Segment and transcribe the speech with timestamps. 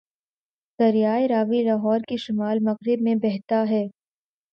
[0.79, 3.83] دریائے راوی لاہور کے شمال مغرب میں بہتا ہے